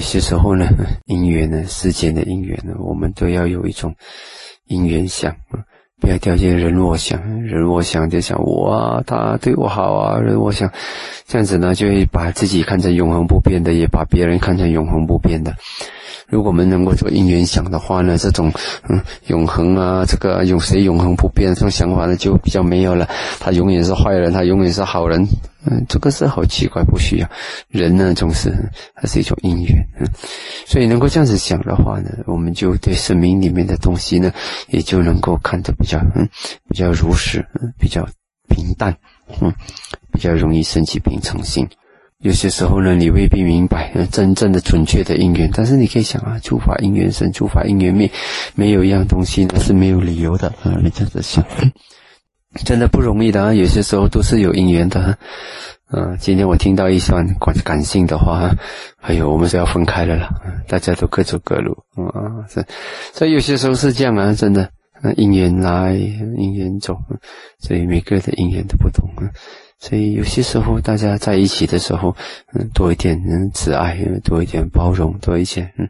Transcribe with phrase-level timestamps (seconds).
[0.00, 0.66] 有些时候呢，
[1.04, 3.94] 因缘呢，世间的因缘呢，我们都要有一种
[4.66, 5.60] 因缘想啊，
[6.00, 10.72] 不要掉进人我想，人我想就想我啊，他对我好啊，人我想
[11.26, 15.54] 这样子呢，就会把自己看成永恒不变的，也把别人看成永恒不变的。
[16.30, 18.50] 如果我们能够做因缘想的话呢，这种
[18.88, 23.08] 嗯永恒啊，这个永谁永恒不变这种想法呢，就比较没有了。
[23.40, 25.26] 他永远是坏人，他永远是好人，
[25.66, 27.28] 嗯，这个是好奇怪，不需要。
[27.68, 28.50] 人呢，总是
[28.94, 30.06] 还是一种因缘，嗯，
[30.66, 34.32] 所以能够这样子想的话呢，我们就对生命里面的东西呢，
[34.68, 36.28] 也就能够看得比较嗯
[36.68, 38.06] 比较如实，嗯，比较
[38.48, 38.96] 平淡，
[39.40, 39.52] 嗯，
[40.12, 41.68] 比较容易升起平常心。
[42.22, 48.10] 有些时候呢，你未必明白真正的准确的因缘，但是你可以想啊，诸法因缘生，诸法因缘灭，
[48.54, 50.76] 没有一样东西呢是没有理由的啊！
[50.82, 51.42] 你这样子想，
[52.62, 53.54] 真的不容易的啊！
[53.54, 55.16] 有些时候都是有因缘的，
[55.86, 56.14] 啊！
[56.18, 58.54] 今天我听到一段感感性的话，
[59.00, 60.28] 哎呦，我们是要分开了啦，
[60.68, 61.72] 大家都各走各路
[62.12, 62.44] 啊！
[62.50, 62.62] 这，
[63.14, 64.68] 所以有些时候是这样啊，真的，
[65.02, 66.98] 那因缘来，因缘走，
[67.58, 69.30] 所以每个人的因缘都不同啊。
[69.78, 72.14] 所以有些时候大家在一起的时候，
[72.52, 75.88] 嗯，多一点嗯慈爱，多一点包容，多一些嗯，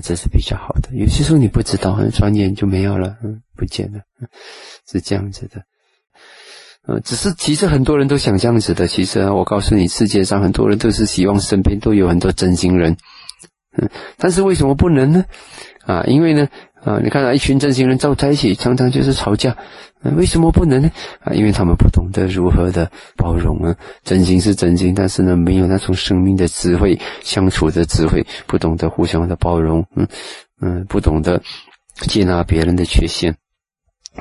[0.00, 0.90] 这是比较好的。
[0.92, 3.98] 有些时候你不知道，转眼就没有了，嗯，不见了，
[4.88, 5.62] 是这样子的。
[6.86, 8.86] 嗯，只是其实很多人都想这样子的。
[8.86, 12.96] 其实，我告诉你，世界上很多人都是希望身边都有很多真心人，
[13.76, 15.24] 嗯，但是为什么不能呢？
[15.84, 16.48] 啊，因为呢。
[16.84, 19.56] 啊，你看啊，一群真心人凑在一起，常常就是吵架。
[20.16, 20.90] 为什么不能呢？
[21.20, 23.74] 啊，因为他们不懂得如何的包容啊。
[24.02, 30.06] 真心是真心，但是呢，没有那种生命的智慧、相处的智慧，不懂得互相的包容，嗯
[30.60, 31.40] 嗯，不懂得
[32.00, 33.34] 接纳别人的缺陷，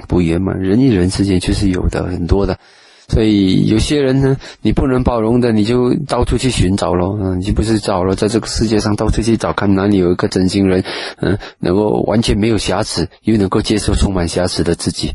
[0.08, 0.58] 不圆满。
[0.58, 2.58] 人与人之间就是有的很多的。
[3.08, 7.18] 所以有些人呢，你不能包容的，你就到处去寻找咯。
[7.22, 10.84] 嗯，你就不是找了，在这个世界上到处去找，看哪里有一个真心人，
[11.18, 15.14] 嗯，能够完全没有瑕疵，又能够接受充满瑕疵的自己。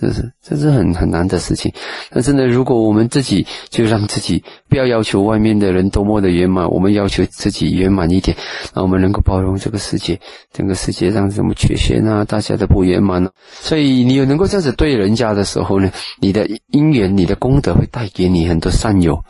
[0.00, 1.72] 这是这是很很难的事情，
[2.10, 8.36] 但是呢，如果我们自己就让自己不要要求外面的人多么的圆满，我们要求自己圆满一点，
[8.72, 10.20] 那我们能够包容这个世界，
[10.52, 13.28] 整个世界上什么缺陷啊，大家都不圆满呢？
[13.60, 19.20] 所以你有能够这样子对人家的时候呢，你的因缘、你的功德会带给你很多善友，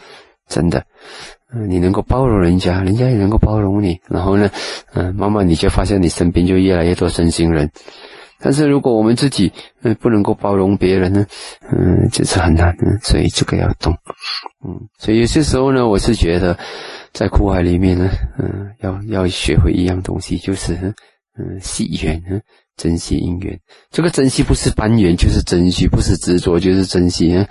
[0.49, 0.85] 真的，
[1.55, 4.51] 嗯，你能够包容人家，人家也能够包容你，然后呢，
[4.93, 7.71] 嗯，慢慢你就发现你身边就越来越多真心人。
[8.41, 11.27] 但是如果我们自己嗯不能够包容别人呢，
[11.71, 13.93] 嗯，这是很难的，所以这个要懂，
[14.65, 16.57] 嗯，所以有些时候呢，我是觉得
[17.13, 20.75] 在苦海里面呢，嗯，要要学会一样东西，就是
[21.39, 22.23] 嗯，惜缘，
[22.79, 23.61] 珍惜姻缘。
[23.91, 27.47] 这个珍惜不是攀缘，就是珍惜，不是执着，就是珍惜。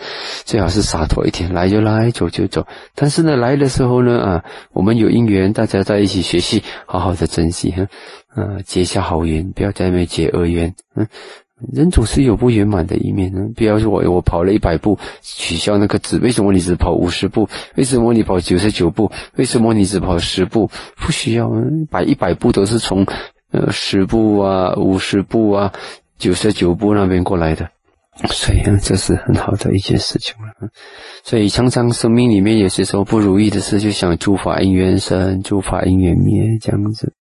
[0.45, 2.65] 最好是洒脱一点，来就来，走就走。
[2.95, 7.87] 但是呢，来的时候呢，啊，我们有姻缘，大家在一起学习，好好的珍惜，哈
[8.33, 10.73] 啊，结下好缘，不要在那结恶缘。
[10.95, 11.07] 嗯，
[11.73, 13.49] 人总是有不圆满的一面呢。
[13.55, 17.49] 不要说我我跑了一百步，取消那个字，为什么你只跑五十步？
[17.75, 19.11] 为什么你跑九十九步？
[19.35, 20.69] 为什么你只跑十步？
[20.95, 21.51] 不需要，
[21.89, 23.07] 摆一百步都是从
[23.51, 25.73] 呃十步啊、五十步啊、
[26.17, 27.69] 九十九步那边过来的。
[28.29, 30.69] 所以这是很好的一件事情了。
[31.23, 37.13] 所以常常生命里面有些时候不如意的事，就想诸法因缘生，诸法因缘灭这样子。